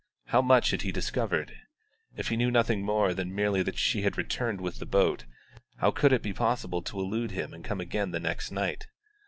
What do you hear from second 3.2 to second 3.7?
merely